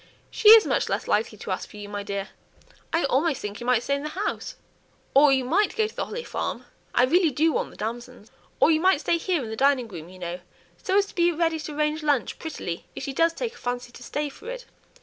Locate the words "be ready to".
11.13-11.75